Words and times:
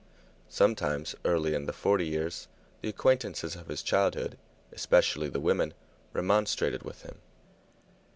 Sometimes, 0.49 1.13
early 1.25 1.53
in 1.53 1.67
the 1.67 1.71
forty 1.73 2.07
years, 2.07 2.47
the 2.81 2.89
acquaintances 2.89 3.55
of 3.55 3.67
his 3.67 3.83
childhood, 3.83 4.35
especially 4.71 5.29
the 5.29 5.39
women, 5.39 5.75
remonstrated 6.11 6.81
with 6.81 7.03
him. 7.03 7.19